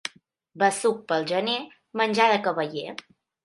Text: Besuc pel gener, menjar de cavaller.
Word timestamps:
Besuc 0.63 1.03
pel 1.11 1.29
gener, 1.33 1.59
menjar 2.03 2.29
de 2.35 2.43
cavaller. 2.51 2.99